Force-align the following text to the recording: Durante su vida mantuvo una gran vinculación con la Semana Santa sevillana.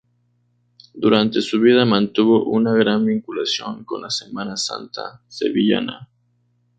Durante 0.95 1.41
su 1.43 1.59
vida 1.59 1.85
mantuvo 1.85 2.43
una 2.45 2.73
gran 2.73 3.05
vinculación 3.05 3.83
con 3.83 4.01
la 4.01 4.09
Semana 4.09 4.57
Santa 4.57 5.21
sevillana. 5.27 6.09